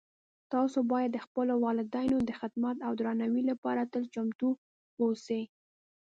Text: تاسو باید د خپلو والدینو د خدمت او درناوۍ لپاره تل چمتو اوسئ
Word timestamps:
تاسو 0.53 0.79
باید 0.91 1.09
د 1.13 1.19
خپلو 1.25 1.53
والدینو 1.65 2.17
د 2.23 2.31
خدمت 2.39 2.77
او 2.85 2.91
درناوۍ 2.99 3.43
لپاره 3.51 3.89
تل 3.91 4.03
چمتو 4.13 4.49
اوسئ 5.01 5.43